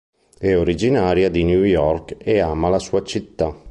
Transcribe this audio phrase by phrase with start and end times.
[0.39, 3.55] È originaria di New York e ama la sua città.